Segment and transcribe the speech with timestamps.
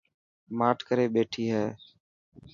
[0.57, 1.65] ماٺ ڪري ٻيٺي هي.